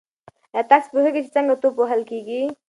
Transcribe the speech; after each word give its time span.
ایا 0.53 0.67
تاسي 0.69 0.87
پوهېږئ 0.93 1.21
چې 1.25 1.31
څنګه 1.35 1.53
توپ 1.61 1.75
وهل 1.79 2.01
کیږي؟ 2.11 2.41